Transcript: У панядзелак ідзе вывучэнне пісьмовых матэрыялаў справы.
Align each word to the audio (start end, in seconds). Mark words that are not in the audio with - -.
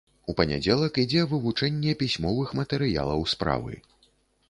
У 0.31 0.33
панядзелак 0.37 0.97
ідзе 1.03 1.27
вывучэнне 1.35 1.95
пісьмовых 2.01 2.57
матэрыялаў 2.63 3.19
справы. 3.37 3.83